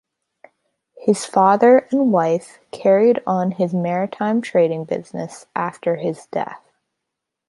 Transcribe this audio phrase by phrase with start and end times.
[0.97, 6.63] His father and wife carried on his maritime trading business after his death.